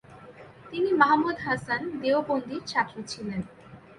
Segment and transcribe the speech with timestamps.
[0.69, 3.41] তিনি মাহমুদ হাসান দেওবন্দির ছাত্র ছিলেন।